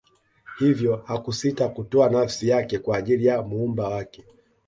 hivyo 0.59 0.95
hakusita 1.07 1.69
kutoa 1.69 2.09
nafsi 2.09 2.47
yake 2.49 2.79
kwa 2.79 2.97
ajili 2.97 3.25
ya 3.25 3.41
muumba 3.41 3.87
wake 3.89 4.25